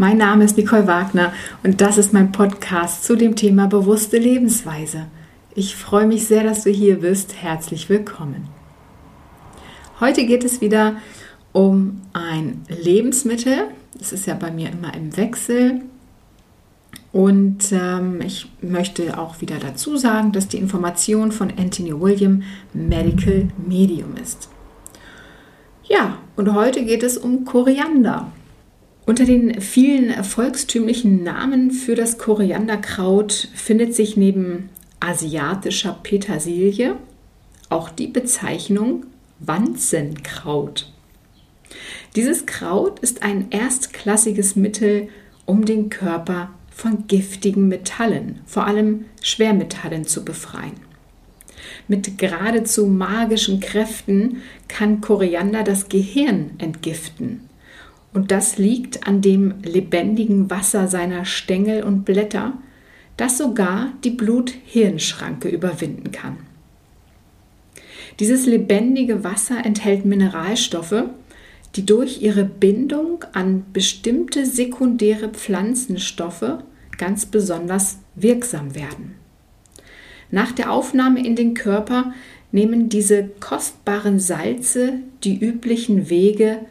Mein 0.00 0.18
Name 0.18 0.44
ist 0.44 0.56
Nicole 0.56 0.86
Wagner 0.86 1.32
und 1.64 1.80
das 1.80 1.98
ist 1.98 2.12
mein 2.12 2.30
Podcast 2.30 3.02
zu 3.02 3.16
dem 3.16 3.34
Thema 3.34 3.66
bewusste 3.66 4.16
Lebensweise. 4.16 5.06
Ich 5.56 5.74
freue 5.74 6.06
mich 6.06 6.24
sehr, 6.28 6.44
dass 6.44 6.62
du 6.62 6.70
hier 6.70 7.00
bist. 7.00 7.34
Herzlich 7.42 7.88
willkommen. 7.88 8.46
Heute 9.98 10.24
geht 10.24 10.44
es 10.44 10.60
wieder 10.60 10.98
um 11.50 12.00
ein 12.12 12.62
Lebensmittel. 12.68 13.64
Das 13.98 14.12
ist 14.12 14.28
ja 14.28 14.34
bei 14.34 14.52
mir 14.52 14.70
immer 14.70 14.94
im 14.94 15.16
Wechsel. 15.16 15.80
Und 17.10 17.72
ähm, 17.72 18.20
ich 18.20 18.52
möchte 18.62 19.18
auch 19.18 19.40
wieder 19.40 19.56
dazu 19.56 19.96
sagen, 19.96 20.30
dass 20.30 20.46
die 20.46 20.58
Information 20.58 21.32
von 21.32 21.52
Anthony 21.58 22.00
William 22.00 22.44
Medical 22.72 23.48
Medium 23.66 24.14
ist. 24.22 24.48
Ja, 25.82 26.18
und 26.36 26.54
heute 26.54 26.84
geht 26.84 27.02
es 27.02 27.18
um 27.18 27.44
Koriander. 27.44 28.30
Unter 29.08 29.24
den 29.24 29.62
vielen 29.62 30.22
volkstümlichen 30.22 31.22
Namen 31.22 31.70
für 31.70 31.94
das 31.94 32.18
Korianderkraut 32.18 33.48
findet 33.54 33.94
sich 33.94 34.18
neben 34.18 34.68
asiatischer 35.00 35.98
Petersilie 36.02 36.94
auch 37.70 37.88
die 37.88 38.08
Bezeichnung 38.08 39.06
Wanzenkraut. 39.38 40.92
Dieses 42.16 42.44
Kraut 42.44 42.98
ist 42.98 43.22
ein 43.22 43.50
erstklassiges 43.50 44.56
Mittel, 44.56 45.08
um 45.46 45.64
den 45.64 45.88
Körper 45.88 46.50
von 46.70 47.06
giftigen 47.06 47.66
Metallen, 47.66 48.40
vor 48.44 48.66
allem 48.66 49.06
Schwermetallen, 49.22 50.04
zu 50.04 50.22
befreien. 50.22 50.76
Mit 51.88 52.18
geradezu 52.18 52.84
magischen 52.84 53.60
Kräften 53.60 54.42
kann 54.68 55.00
Koriander 55.00 55.62
das 55.62 55.88
Gehirn 55.88 56.50
entgiften 56.58 57.47
und 58.18 58.32
das 58.32 58.58
liegt 58.58 59.06
an 59.06 59.20
dem 59.20 59.54
lebendigen 59.62 60.50
Wasser 60.50 60.88
seiner 60.88 61.24
Stängel 61.24 61.84
und 61.84 62.04
Blätter, 62.04 62.54
das 63.16 63.38
sogar 63.38 63.92
die 64.02 64.10
Blut-Hirn-Schranke 64.10 65.48
überwinden 65.48 66.10
kann. 66.10 66.36
Dieses 68.18 68.44
lebendige 68.44 69.22
Wasser 69.22 69.64
enthält 69.64 70.04
Mineralstoffe, 70.04 71.04
die 71.76 71.86
durch 71.86 72.20
ihre 72.20 72.42
Bindung 72.44 73.24
an 73.34 73.66
bestimmte 73.72 74.46
sekundäre 74.46 75.28
Pflanzenstoffe 75.28 76.58
ganz 76.96 77.24
besonders 77.24 78.00
wirksam 78.16 78.74
werden. 78.74 79.14
Nach 80.32 80.50
der 80.50 80.72
Aufnahme 80.72 81.24
in 81.24 81.36
den 81.36 81.54
Körper 81.54 82.12
nehmen 82.50 82.88
diese 82.88 83.28
kostbaren 83.38 84.18
Salze 84.18 84.94
die 85.22 85.38
üblichen 85.38 86.10
Wege 86.10 86.66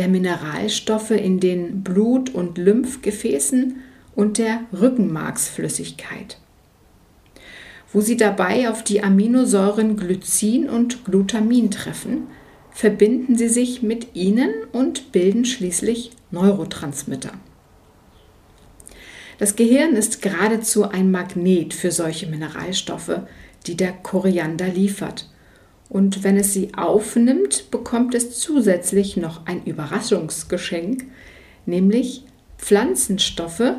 der 0.00 0.08
Mineralstoffe 0.08 1.10
in 1.10 1.40
den 1.40 1.82
Blut- 1.82 2.34
und 2.34 2.56
Lymphgefäßen 2.56 3.82
und 4.16 4.38
der 4.38 4.62
Rückenmarksflüssigkeit, 4.72 6.38
wo 7.92 8.00
sie 8.00 8.16
dabei 8.16 8.70
auf 8.70 8.82
die 8.82 9.02
Aminosäuren 9.02 9.98
Glycin 9.98 10.70
und 10.70 11.04
Glutamin 11.04 11.70
treffen, 11.70 12.28
verbinden 12.70 13.36
sie 13.36 13.50
sich 13.50 13.82
mit 13.82 14.16
ihnen 14.16 14.48
und 14.72 15.12
bilden 15.12 15.44
schließlich 15.44 16.12
Neurotransmitter. 16.30 17.32
Das 19.36 19.54
Gehirn 19.54 19.96
ist 19.96 20.22
geradezu 20.22 20.88
ein 20.88 21.10
Magnet 21.10 21.74
für 21.74 21.90
solche 21.90 22.26
Mineralstoffe, 22.26 23.20
die 23.66 23.76
der 23.76 23.92
Koriander 23.92 24.68
liefert 24.68 25.28
und 25.90 26.22
wenn 26.22 26.36
es 26.36 26.54
sie 26.54 26.72
aufnimmt, 26.74 27.70
bekommt 27.72 28.14
es 28.14 28.38
zusätzlich 28.38 29.16
noch 29.16 29.44
ein 29.46 29.64
Überraschungsgeschenk, 29.64 31.04
nämlich 31.66 32.24
Pflanzenstoffe, 32.56 33.74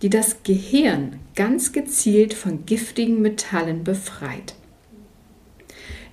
die 0.00 0.08
das 0.08 0.44
Gehirn 0.44 1.18
ganz 1.34 1.72
gezielt 1.72 2.34
von 2.34 2.64
giftigen 2.66 3.20
Metallen 3.20 3.82
befreit. 3.82 4.54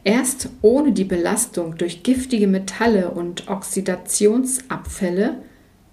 Erst 0.04 0.50
ohne 0.64 0.92
die 0.92 1.06
Belastung 1.06 1.78
durch 1.78 2.02
giftige 2.02 2.48
Metalle 2.48 3.12
und 3.12 3.48
Oxidationsabfälle 3.48 5.38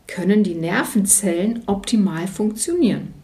können 0.06 0.43
die 0.43 0.54
Nervenzellen 0.54 1.62
optimal 1.66 2.26
funktionieren. 2.26 3.15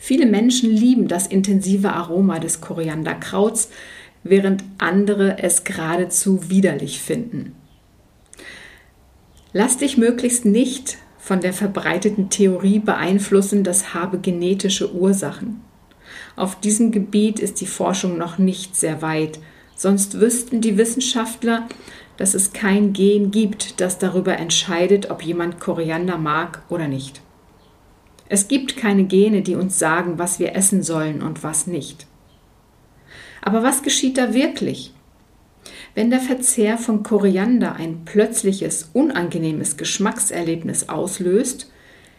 Viele 0.00 0.26
Menschen 0.26 0.70
lieben 0.70 1.06
das 1.08 1.28
intensive 1.28 1.92
Aroma 1.92 2.40
des 2.40 2.60
Korianderkrauts, 2.60 3.70
während 4.24 4.64
andere 4.78 5.38
es 5.38 5.64
geradezu 5.64 6.50
widerlich 6.50 7.00
finden. 7.00 7.54
Lass 9.52 9.76
dich 9.76 9.96
möglichst 9.96 10.44
nicht 10.44 10.98
von 11.18 11.40
der 11.40 11.52
verbreiteten 11.52 12.28
Theorie 12.28 12.80
beeinflussen, 12.80 13.62
das 13.62 13.94
habe 13.94 14.18
genetische 14.18 14.92
Ursachen. 14.92 15.60
Auf 16.36 16.58
diesem 16.58 16.90
Gebiet 16.90 17.38
ist 17.38 17.60
die 17.60 17.66
Forschung 17.66 18.18
noch 18.18 18.38
nicht 18.38 18.74
sehr 18.74 19.00
weit, 19.00 19.38
sonst 19.76 20.20
wüssten 20.20 20.60
die 20.60 20.76
Wissenschaftler, 20.76 21.68
dass 22.16 22.34
es 22.34 22.52
kein 22.52 22.92
Gen 22.92 23.30
gibt, 23.30 23.80
das 23.80 23.98
darüber 23.98 24.36
entscheidet, 24.36 25.10
ob 25.10 25.22
jemand 25.22 25.60
Koriander 25.60 26.18
mag 26.18 26.62
oder 26.68 26.88
nicht. 26.88 27.20
Es 28.28 28.48
gibt 28.48 28.76
keine 28.76 29.04
Gene, 29.04 29.42
die 29.42 29.54
uns 29.54 29.78
sagen, 29.78 30.18
was 30.18 30.38
wir 30.38 30.54
essen 30.56 30.82
sollen 30.82 31.22
und 31.22 31.42
was 31.42 31.66
nicht. 31.66 32.06
Aber 33.46 33.62
was 33.62 33.82
geschieht 33.82 34.16
da 34.16 34.32
wirklich? 34.32 34.94
Wenn 35.94 36.08
der 36.08 36.20
Verzehr 36.20 36.78
von 36.78 37.02
Koriander 37.02 37.76
ein 37.76 38.06
plötzliches, 38.06 38.88
unangenehmes 38.94 39.76
Geschmackserlebnis 39.76 40.88
auslöst, 40.88 41.70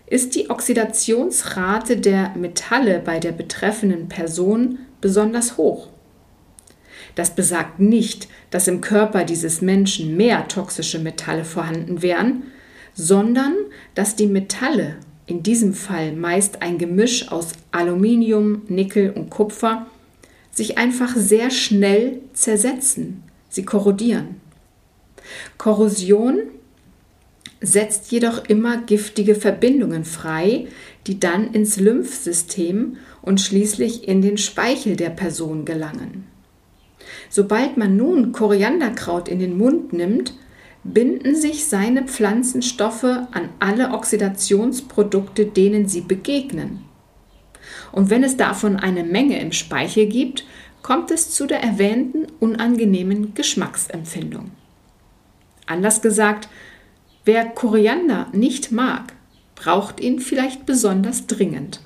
ist 0.06 0.36
die 0.36 0.52
Oxidationsrate 0.52 1.98
der 1.98 2.36
Metalle 2.36 3.02
bei 3.04 3.20
der 3.20 3.32
betreffenden 3.32 4.08
Person 4.08 4.78
besonders 5.02 5.58
hoch. 5.58 5.88
Das 7.16 7.34
besagt 7.34 7.80
nicht, 7.80 8.28
dass 8.52 8.68
im 8.68 8.82
Körper 8.82 9.24
dieses 9.24 9.62
Menschen 9.62 10.16
mehr 10.16 10.48
toxische 10.48 11.00
Metalle 11.00 11.44
vorhanden 11.44 12.04
wären, 12.04 12.44
sondern 12.94 13.56
dass 13.96 14.16
die 14.16 14.28
Metalle, 14.28 14.98
in 15.26 15.42
diesem 15.42 15.74
Fall 15.74 16.12
meist 16.12 16.62
ein 16.62 16.78
Gemisch 16.78 17.32
aus 17.32 17.54
Aluminium, 17.72 18.62
Nickel 18.68 19.10
und 19.10 19.32
Kupfer, 19.32 19.88
sich 20.56 20.78
einfach 20.80 21.16
sehr 21.16 21.52
schnell 21.52 22.22
zersetzen. 22.34 23.22
Sie 23.50 23.66
korrodieren. 23.66 24.42
Korrosion 25.58 26.40
setzt 27.62 28.12
jedoch 28.12 28.46
immer 28.46 28.78
giftige 28.78 29.36
Verbindungen 29.36 30.06
frei, 30.06 30.68
die 31.08 31.20
dann 31.20 31.54
ins 31.54 31.78
Lymphsystem 31.78 32.98
und 33.22 33.42
schließlich 33.42 34.08
in 34.08 34.22
den 34.22 34.38
Speichel 34.38 34.96
der 34.96 35.10
Person 35.10 35.66
gelangen. 35.66 36.26
Sobald 37.30 37.76
man 37.76 37.98
nun 37.98 38.32
Korianderkraut 38.32 39.28
in 39.28 39.40
den 39.40 39.58
Mund 39.58 39.94
nimmt, 39.94 40.34
binden 40.86 41.36
sich 41.36 41.66
seine 41.66 42.04
Pflanzenstoffe 42.04 43.04
an 43.04 43.50
alle 43.60 43.92
Oxidationsprodukte, 43.92 45.46
denen 45.48 45.88
sie 45.88 46.02
begegnen. 46.02 46.85
Und 47.96 48.10
wenn 48.10 48.26
es 48.26 48.36
davon 48.36 48.76
eine 48.76 49.06
Menge 49.06 49.40
im 49.40 49.54
Speichel 49.54 50.08
gibt, 50.08 50.46
kommt 50.82 51.12
es 51.12 51.32
zu 51.32 51.48
der 51.48 51.64
erwähnten 51.64 52.28
unangenehmen 52.42 53.34
Geschmacksempfindung. 53.36 54.52
Anders 55.66 56.02
gesagt, 56.02 56.50
wer 57.24 57.46
Koriander 57.46 58.28
nicht 58.34 58.74
mag, 58.74 59.14
braucht 59.56 60.02
ihn 60.02 60.20
vielleicht 60.20 60.66
besonders 60.66 61.26
dringend. 61.26 61.80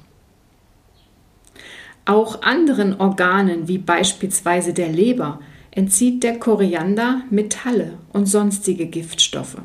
Auch 2.05 2.41
anderen 2.41 2.99
Organen 2.99 3.67
wie 3.67 3.77
beispielsweise 3.77 4.73
der 4.73 4.89
Leber 4.89 5.39
entzieht 5.69 6.23
der 6.23 6.39
Koriander 6.39 7.21
Metalle 7.29 7.99
und 8.13 8.25
sonstige 8.25 8.87
Giftstoffe. 8.87 9.61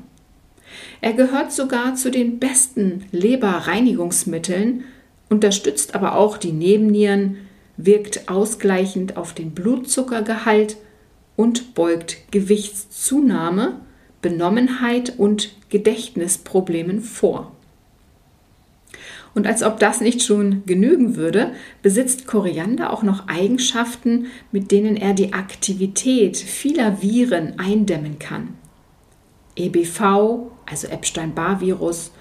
Er 1.00 1.14
gehört 1.14 1.52
sogar 1.52 1.94
zu 1.94 2.10
den 2.10 2.38
besten 2.38 3.06
Leberreinigungsmitteln 3.12 4.84
unterstützt 5.34 5.96
aber 5.96 6.14
auch 6.14 6.38
die 6.38 6.52
Nebennieren, 6.52 7.38
wirkt 7.76 8.28
ausgleichend 8.28 9.16
auf 9.16 9.32
den 9.32 9.50
Blutzuckergehalt 9.50 10.76
und 11.34 11.74
beugt 11.74 12.18
Gewichtszunahme, 12.30 13.80
Benommenheit 14.22 15.18
und 15.18 15.56
Gedächtnisproblemen 15.70 17.00
vor. 17.00 17.50
Und 19.34 19.48
als 19.48 19.64
ob 19.64 19.80
das 19.80 20.00
nicht 20.00 20.22
schon 20.22 20.62
genügen 20.66 21.16
würde, 21.16 21.50
besitzt 21.82 22.28
Koriander 22.28 22.92
auch 22.92 23.02
noch 23.02 23.26
Eigenschaften, 23.26 24.26
mit 24.52 24.70
denen 24.70 24.96
er 24.96 25.12
die 25.12 25.32
Aktivität 25.32 26.36
vieler 26.36 27.02
Viren 27.02 27.58
eindämmen 27.58 28.20
kann. 28.20 28.50
EBV, 29.56 30.52
also 30.70 30.86
Epstein-Barr-Virus, 30.86 32.12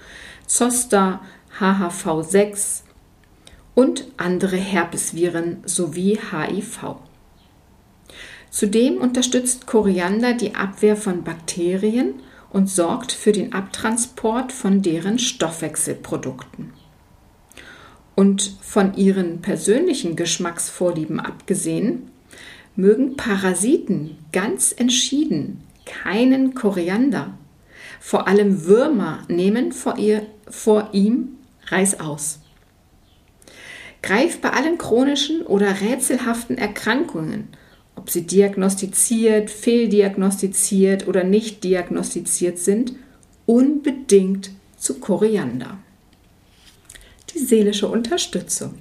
Zoster, 0.46 1.20
HHV6, 1.60 2.83
und 3.74 4.06
andere 4.16 4.56
Herpesviren 4.56 5.58
sowie 5.64 6.18
HIV. 6.30 6.96
Zudem 8.50 8.98
unterstützt 8.98 9.66
Koriander 9.66 10.32
die 10.32 10.54
Abwehr 10.54 10.96
von 10.96 11.24
Bakterien 11.24 12.14
und 12.50 12.70
sorgt 12.70 13.10
für 13.10 13.32
den 13.32 13.52
Abtransport 13.52 14.52
von 14.52 14.80
deren 14.80 15.18
Stoffwechselprodukten. 15.18 16.72
Und 18.14 18.56
von 18.60 18.94
ihren 18.94 19.42
persönlichen 19.42 20.14
Geschmacksvorlieben 20.14 21.18
abgesehen, 21.18 22.12
mögen 22.76 23.16
Parasiten 23.16 24.18
ganz 24.30 24.72
entschieden 24.76 25.64
keinen 25.84 26.54
Koriander. 26.54 27.36
Vor 28.00 28.28
allem 28.28 28.66
Würmer 28.66 29.24
nehmen 29.28 29.72
vor, 29.72 29.98
ihr, 29.98 30.26
vor 30.48 30.90
ihm 30.92 31.30
Reißaus. 31.66 32.43
Greif 34.04 34.42
bei 34.42 34.50
allen 34.50 34.76
chronischen 34.76 35.46
oder 35.46 35.80
rätselhaften 35.80 36.58
Erkrankungen, 36.58 37.48
ob 37.96 38.10
sie 38.10 38.26
diagnostiziert, 38.26 39.50
fehldiagnostiziert 39.50 41.08
oder 41.08 41.24
nicht 41.24 41.64
diagnostiziert 41.64 42.58
sind, 42.58 42.92
unbedingt 43.46 44.50
zu 44.76 45.00
Koriander. 45.00 45.78
Die 47.32 47.38
seelische 47.38 47.88
Unterstützung. 47.88 48.74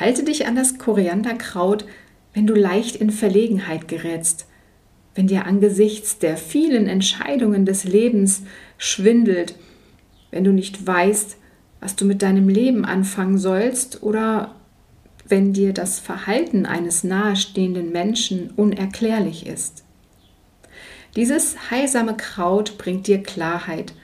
Halte 0.00 0.24
dich 0.24 0.44
an 0.44 0.56
das 0.56 0.78
Korianderkraut, 0.78 1.84
wenn 2.34 2.48
du 2.48 2.54
leicht 2.54 2.96
in 2.96 3.10
Verlegenheit 3.10 3.86
gerätst, 3.86 4.46
wenn 5.14 5.28
dir 5.28 5.46
angesichts 5.46 6.18
der 6.18 6.36
vielen 6.36 6.88
Entscheidungen 6.88 7.64
des 7.64 7.84
Lebens 7.84 8.42
schwindelt, 8.76 9.54
wenn 10.32 10.42
du 10.42 10.50
nicht 10.50 10.84
weißt, 10.84 11.36
was 11.80 11.96
du 11.96 12.04
mit 12.04 12.22
deinem 12.22 12.48
Leben 12.48 12.84
anfangen 12.84 13.38
sollst 13.38 14.02
oder 14.02 14.54
wenn 15.26 15.52
dir 15.52 15.72
das 15.72 15.98
Verhalten 15.98 16.66
eines 16.66 17.04
nahestehenden 17.04 17.92
Menschen 17.92 18.50
unerklärlich 18.56 19.46
ist. 19.46 19.84
Dieses 21.16 21.70
heilsame 21.70 22.16
Kraut 22.16 22.78
bringt 22.78 23.06
dir 23.06 23.22
Klarheit, 23.22 23.94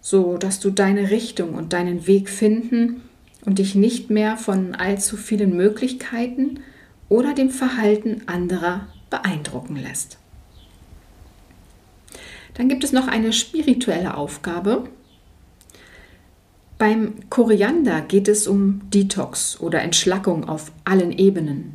so 0.00 0.36
dass 0.36 0.60
du 0.60 0.70
deine 0.70 1.10
Richtung 1.10 1.54
und 1.54 1.72
deinen 1.72 2.06
Weg 2.06 2.28
finden 2.28 3.02
und 3.44 3.58
dich 3.58 3.74
nicht 3.74 4.10
mehr 4.10 4.36
von 4.36 4.74
allzu 4.74 5.16
vielen 5.16 5.56
Möglichkeiten 5.56 6.60
oder 7.08 7.34
dem 7.34 7.50
Verhalten 7.50 8.22
anderer 8.26 8.88
beeindrucken 9.08 9.76
lässt. 9.76 10.18
Dann 12.54 12.68
gibt 12.68 12.84
es 12.84 12.92
noch 12.92 13.08
eine 13.08 13.32
spirituelle 13.32 14.16
Aufgabe. 14.16 14.88
Beim 16.80 17.28
Koriander 17.28 18.00
geht 18.00 18.26
es 18.26 18.46
um 18.46 18.80
Detox 18.88 19.60
oder 19.60 19.82
Entschlackung 19.82 20.48
auf 20.48 20.72
allen 20.86 21.12
Ebenen. 21.12 21.74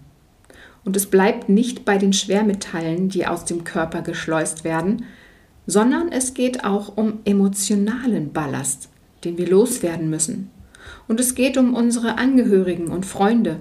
Und 0.84 0.98
es 0.98 1.06
bleibt 1.06 1.48
nicht 1.48 1.86
bei 1.86 2.00
den 2.00 2.12
Schwermetallen, 2.12 3.10
die 3.10 3.28
aus 3.28 3.46
dem 3.46 3.63
Körper 3.63 4.02
geschleust 4.02 4.63
werden, 4.63 5.06
sondern 5.68 6.12
es 6.12 6.34
geht 6.34 6.63
auch 6.66 6.98
um 6.98 7.19
emotionalen 7.24 8.34
Ballast, 8.34 8.90
den 9.24 9.38
wir 9.38 9.48
loswerden 9.48 10.10
müssen. 10.10 10.50
Und 11.08 11.19
es 11.19 11.36
geht 11.36 11.56
um 11.56 11.75
unsere 11.75 12.18
Angehörigen 12.18 12.88
und 12.88 13.06
Freunde, 13.06 13.60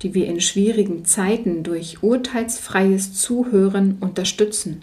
die 0.00 0.14
wir 0.14 0.26
in 0.26 0.40
schwierigen 0.40 1.04
Zeiten 1.04 1.62
durch 1.62 2.02
urteilsfreies 2.02 3.12
Zuhören 3.12 3.98
unterstützen, 4.00 4.80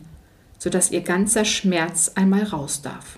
sodass 0.60 0.92
ihr 0.92 1.02
ganzer 1.02 1.44
Schmerz 1.44 2.12
einmal 2.14 2.44
raus 2.44 2.84
darf. 2.84 3.18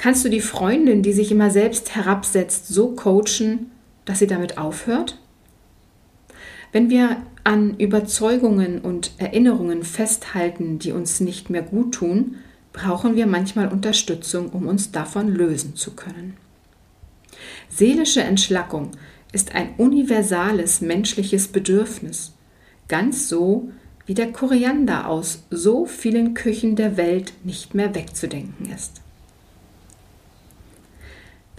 Kannst 0.00 0.24
du 0.24 0.30
die 0.30 0.40
Freundin, 0.40 1.02
die 1.02 1.12
sich 1.12 1.30
immer 1.30 1.50
selbst 1.50 1.94
herabsetzt, 1.94 2.68
so 2.68 2.92
coachen, 2.92 3.70
dass 4.06 4.20
sie 4.20 4.26
damit 4.26 4.56
aufhört? 4.56 5.18
Wenn 6.72 6.88
wir 6.88 7.18
an 7.44 7.76
Überzeugungen 7.78 8.80
und 8.80 9.12
Erinnerungen 9.18 9.82
festhalten, 9.82 10.78
die 10.78 10.92
uns 10.92 11.20
nicht 11.20 11.50
mehr 11.50 11.60
gut 11.60 11.92
tun, 11.96 12.36
brauchen 12.72 13.14
wir 13.14 13.26
manchmal 13.26 13.68
Unterstützung, 13.68 14.48
um 14.48 14.68
uns 14.68 14.90
davon 14.90 15.28
lösen 15.28 15.76
zu 15.76 15.90
können. 15.90 16.38
Seelische 17.68 18.22
Entschlackung 18.22 18.92
ist 19.32 19.54
ein 19.54 19.74
universales 19.76 20.80
menschliches 20.80 21.48
Bedürfnis, 21.48 22.32
ganz 22.88 23.28
so 23.28 23.68
wie 24.06 24.14
der 24.14 24.32
Koriander 24.32 25.10
aus 25.10 25.44
so 25.50 25.84
vielen 25.84 26.32
Küchen 26.32 26.74
der 26.74 26.96
Welt 26.96 27.34
nicht 27.44 27.74
mehr 27.74 27.94
wegzudenken 27.94 28.72
ist. 28.72 29.02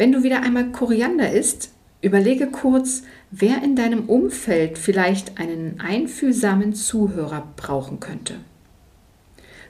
Wenn 0.01 0.13
du 0.13 0.23
wieder 0.23 0.41
einmal 0.41 0.71
Koriander 0.71 1.31
isst, 1.31 1.69
überlege 2.01 2.47
kurz, 2.47 3.03
wer 3.29 3.61
in 3.61 3.75
deinem 3.75 4.09
Umfeld 4.09 4.79
vielleicht 4.79 5.37
einen 5.37 5.79
einfühlsamen 5.79 6.73
Zuhörer 6.73 7.47
brauchen 7.55 7.99
könnte. 7.99 8.37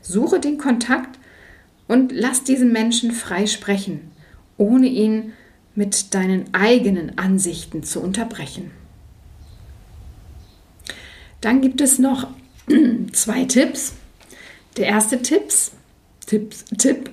Suche 0.02 0.40
den 0.40 0.58
Kontakt 0.58 1.20
und 1.90 2.14
lass 2.14 2.46
diesen 2.46 2.72
Menschen 2.72 3.12
frei 3.12 3.46
sprechen, 3.46 4.10
ohne 4.56 4.88
ihn 4.88 5.34
mit 5.76 6.14
deinen 6.14 6.54
eigenen 6.54 7.18
Ansichten 7.18 7.84
zu 7.84 8.00
unterbrechen. 8.00 8.72
Dann 11.42 11.60
gibt 11.60 11.82
es 11.82 12.00
noch 12.00 12.30
zwei 13.12 13.44
Tipps. 13.44 13.96
Der 14.78 14.86
erste 14.86 15.22
Tipps, 15.22 15.74
Tipps, 16.26 16.64
Tipp, 16.78 17.10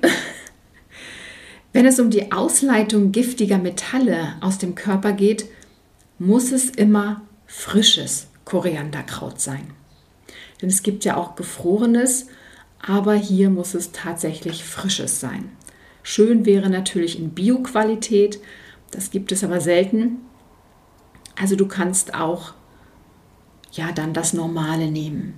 wenn 1.73 1.87
es 1.87 2.01
um 2.01 2.11
die 2.11 2.33
Ausleitung 2.33 3.13
giftiger 3.13 3.59
Metalle 3.59 4.35
aus 4.41 4.59
dem 4.59 4.75
Körper 4.75 5.13
geht, 5.13 5.47
muss 6.19 6.51
es 6.53 6.71
immer 6.71 7.23
frisches 7.47 8.29
Korianderkraut 8.45 9.41
sein. 9.41 9.71
Denn 10.61 10.69
es 10.69 10.83
gibt 10.83 11.05
ja 11.05 11.17
auch 11.17 11.37
gefrorenes, 11.37 12.27
aber 12.81 13.15
hier 13.15 13.51
muss 13.51 13.75
es 13.75 13.93
tatsächlich 13.93 14.65
frisches 14.65 15.21
sein. 15.21 15.51
Schön 16.03 16.47
wäre 16.47 16.71
natürlich 16.71 17.19
in 17.19 17.31
Bio-Qualität, 17.31 18.41
das 18.91 19.11
gibt 19.11 19.33
es 19.33 19.45
aber 19.45 19.61
selten. 19.61 20.19
Also 21.41 21.55
du 21.55 21.69
kannst 21.69 22.15
auch 22.15 22.55
ja 23.73 23.93
dann 23.93 24.15
das 24.15 24.33
Normale 24.33 24.91
nehmen. 24.91 25.35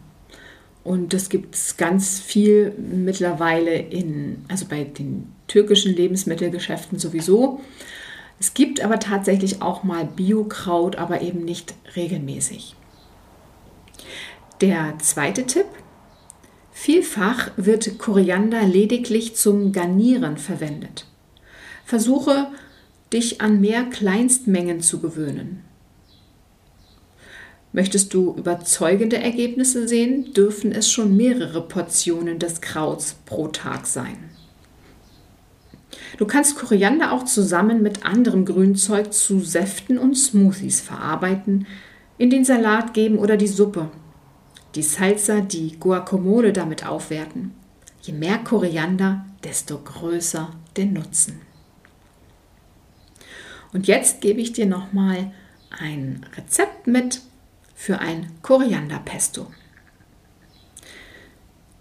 Und 0.84 1.12
das 1.12 1.28
gibt 1.28 1.54
es 1.54 1.76
ganz 1.76 2.20
viel 2.20 2.72
mittlerweile 2.78 3.76
in, 3.76 4.44
also 4.48 4.66
bei 4.66 4.84
den 4.84 5.32
türkischen 5.50 5.94
Lebensmittelgeschäften 5.94 6.98
sowieso. 6.98 7.60
Es 8.38 8.54
gibt 8.54 8.80
aber 8.80 8.98
tatsächlich 9.00 9.60
auch 9.60 9.82
mal 9.82 10.04
Biokraut, 10.04 10.96
aber 10.96 11.20
eben 11.20 11.44
nicht 11.44 11.74
regelmäßig. 11.96 12.76
Der 14.60 14.94
zweite 14.98 15.46
Tipp, 15.46 15.66
Vielfach 16.72 17.50
wird 17.58 17.98
Koriander 17.98 18.62
lediglich 18.62 19.36
zum 19.36 19.70
Garnieren 19.72 20.38
verwendet. 20.38 21.04
Versuche, 21.84 22.46
dich 23.12 23.42
an 23.42 23.60
mehr 23.60 23.84
Kleinstmengen 23.84 24.80
zu 24.80 25.00
gewöhnen. 25.00 25.62
Möchtest 27.72 28.14
du 28.14 28.34
überzeugende 28.34 29.18
Ergebnisse 29.18 29.86
sehen, 29.88 30.32
dürfen 30.32 30.72
es 30.72 30.90
schon 30.90 31.18
mehrere 31.18 31.60
Portionen 31.60 32.38
des 32.38 32.62
Krauts 32.62 33.16
pro 33.26 33.48
Tag 33.48 33.86
sein. 33.86 34.30
Du 36.18 36.26
kannst 36.26 36.56
Koriander 36.56 37.12
auch 37.12 37.24
zusammen 37.24 37.82
mit 37.82 38.04
anderem 38.04 38.44
Grünzeug 38.44 39.12
zu 39.12 39.40
Säften 39.40 39.98
und 39.98 40.16
Smoothies 40.16 40.80
verarbeiten, 40.80 41.66
in 42.18 42.30
den 42.30 42.44
Salat 42.44 42.94
geben 42.94 43.18
oder 43.18 43.36
die 43.36 43.48
Suppe 43.48 43.90
die 44.74 44.82
Salsa, 44.82 45.40
die 45.40 45.78
Guacamole 45.78 46.52
damit 46.52 46.86
aufwerten. 46.86 47.52
Je 48.02 48.12
mehr 48.12 48.38
Koriander, 48.38 49.24
desto 49.44 49.78
größer 49.78 50.52
der 50.76 50.86
Nutzen. 50.86 51.40
Und 53.72 53.86
jetzt 53.86 54.20
gebe 54.20 54.40
ich 54.40 54.52
dir 54.52 54.66
nochmal 54.66 55.32
ein 55.70 56.26
Rezept 56.36 56.86
mit 56.86 57.20
für 57.74 57.98
ein 57.98 58.30
Korianderpesto. 58.42 59.46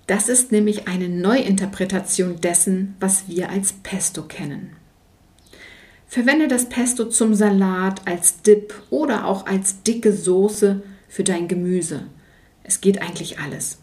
Das 0.09 0.27
ist 0.27 0.51
nämlich 0.51 0.87
eine 0.87 1.07
Neuinterpretation 1.07 2.41
dessen, 2.41 2.95
was 2.99 3.27
wir 3.27 3.51
als 3.51 3.73
Pesto 3.73 4.23
kennen. 4.23 4.71
Verwende 6.07 6.47
das 6.47 6.67
Pesto 6.67 7.05
zum 7.05 7.35
Salat, 7.35 8.07
als 8.07 8.41
Dip 8.41 8.73
oder 8.89 9.27
auch 9.27 9.45
als 9.45 9.83
dicke 9.83 10.11
Soße 10.11 10.81
für 11.07 11.23
dein 11.23 11.47
Gemüse. 11.47 12.07
Es 12.63 12.81
geht 12.81 13.03
eigentlich 13.03 13.37
alles. 13.37 13.77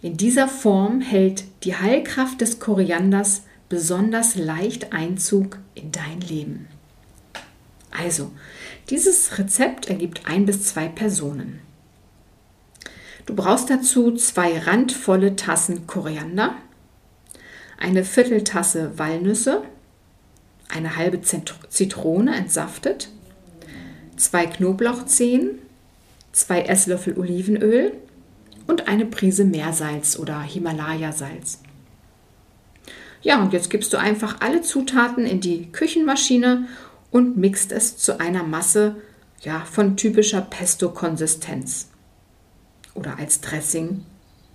In 0.00 0.16
dieser 0.16 0.48
Form 0.48 1.02
hält 1.02 1.44
die 1.64 1.76
Heilkraft 1.76 2.40
des 2.40 2.58
Korianders 2.58 3.42
besonders 3.68 4.36
leicht 4.36 4.94
Einzug 4.94 5.58
in 5.74 5.92
dein 5.92 6.22
Leben. 6.22 6.68
Also, 7.90 8.30
dieses 8.88 9.36
Rezept 9.36 9.90
ergibt 9.90 10.22
ein 10.24 10.46
bis 10.46 10.62
zwei 10.62 10.88
Personen. 10.88 11.60
Du 13.26 13.34
brauchst 13.34 13.70
dazu 13.70 14.12
zwei 14.12 14.58
randvolle 14.58 15.34
Tassen 15.34 15.86
Koriander, 15.86 16.54
eine 17.78 18.04
Vierteltasse 18.04 18.98
Walnüsse, 18.98 19.62
eine 20.68 20.96
halbe 20.96 21.20
Zitrone 21.22 22.34
entsaftet, 22.34 23.08
zwei 24.16 24.46
Knoblauchzehen, 24.46 25.58
zwei 26.32 26.62
Esslöffel 26.62 27.18
Olivenöl 27.18 27.92
und 28.66 28.88
eine 28.88 29.06
Prise 29.06 29.44
Meersalz 29.44 30.18
oder 30.18 30.40
Himalaya-Salz. 30.42 31.60
Ja, 33.22 33.42
und 33.42 33.54
jetzt 33.54 33.70
gibst 33.70 33.92
du 33.94 33.96
einfach 33.96 34.40
alle 34.40 34.60
Zutaten 34.60 35.24
in 35.24 35.40
die 35.40 35.72
Küchenmaschine 35.72 36.68
und 37.10 37.38
mixt 37.38 37.72
es 37.72 37.96
zu 37.96 38.20
einer 38.20 38.42
Masse 38.42 38.96
ja, 39.40 39.60
von 39.60 39.96
typischer 39.96 40.42
Pesto-Konsistenz 40.42 41.88
oder 42.94 43.18
als 43.18 43.40
Dressing 43.40 44.02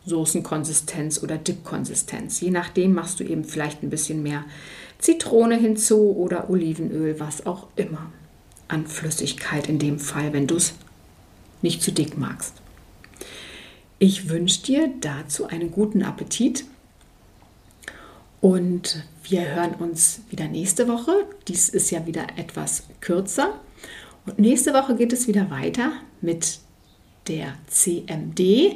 Soßenkonsistenz 0.06 1.22
oder 1.24 1.38
Dip-Konsistenz. 1.38 2.42
Je 2.42 2.52
nachdem 2.52 2.94
machst 2.94 3.20
du 3.20 3.24
eben 3.24 3.44
vielleicht 3.44 3.84
ein 3.84 3.90
bisschen 3.90 4.24
mehr 4.24 4.44
Zitrone 4.98 5.58
hinzu 5.58 6.16
oder 6.16 6.50
Olivenöl, 6.50 7.20
was 7.20 7.46
auch 7.46 7.68
immer 7.76 8.12
an 8.68 8.88
Flüssigkeit 8.88 9.68
in 9.68 9.80
dem 9.80 10.00
Fall, 10.00 10.34
wenn 10.34 10.48
du 10.48 10.56
es 10.56 10.74
nicht 11.62 11.82
zu 11.82 11.92
dick 11.92 12.18
magst. 12.18 12.54
Ich 13.98 14.30
wünsche 14.30 14.64
dir 14.64 14.90
dazu 15.02 15.48
einen 15.48 15.72
guten 15.72 16.04
Appetit 16.04 16.66
und 18.42 19.04
wir 19.24 19.54
hören 19.54 19.76
uns 19.76 20.22
wieder 20.30 20.48
nächste 20.48 20.88
Woche. 20.88 21.26
Dies 21.48 21.70
ist 21.70 21.92
ja 21.92 22.06
wieder 22.06 22.26
etwas 22.38 22.84
kürzer. 23.02 23.60
Und 24.26 24.40
nächste 24.40 24.74
Woche 24.74 24.96
geht 24.96 25.12
es 25.12 25.28
wieder 25.28 25.50
weiter 25.50 25.92
mit 26.22 26.60
der 27.30 27.54
CMD. 27.68 28.76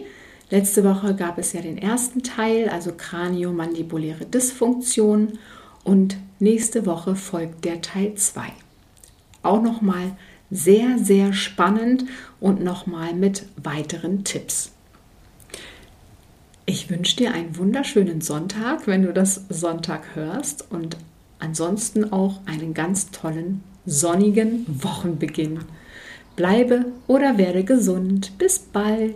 Letzte 0.49 0.83
Woche 0.83 1.15
gab 1.15 1.37
es 1.37 1.53
ja 1.53 1.61
den 1.61 1.77
ersten 1.77 2.21
Teil, 2.23 2.69
also 2.69 2.93
Kraniomandibuläre 2.95 4.25
Dysfunktion. 4.25 5.39
Und 5.83 6.17
nächste 6.39 6.85
Woche 6.85 7.15
folgt 7.15 7.65
der 7.65 7.81
Teil 7.81 8.15
2. 8.15 8.43
Auch 9.41 9.61
nochmal 9.61 10.15
sehr, 10.51 10.99
sehr 10.99 11.33
spannend 11.33 12.05
und 12.39 12.63
nochmal 12.63 13.13
mit 13.13 13.47
weiteren 13.61 14.23
Tipps. 14.23 14.71
Ich 16.65 16.89
wünsche 16.89 17.17
dir 17.17 17.33
einen 17.33 17.57
wunderschönen 17.57 18.21
Sonntag, 18.21 18.87
wenn 18.87 19.03
du 19.03 19.11
das 19.11 19.41
Sonntag 19.49 20.15
hörst 20.15 20.71
und 20.71 20.95
ansonsten 21.39 22.13
auch 22.13 22.39
einen 22.45 22.73
ganz 22.73 23.11
tollen 23.11 23.63
sonnigen 23.85 24.65
Wochenbeginn. 24.67 25.59
Bleibe 26.35 26.85
oder 27.07 27.37
werde 27.37 27.63
gesund. 27.63 28.37
Bis 28.37 28.59
bald. 28.59 29.15